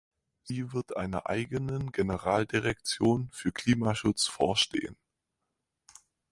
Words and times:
Sie 0.41 0.73
wird 0.73 0.97
einer 0.97 1.27
eigenen 1.27 1.91
Generaldirektion 1.91 3.29
für 3.31 3.51
Klimaschutz 3.51 4.25
vorstehen. 4.25 4.97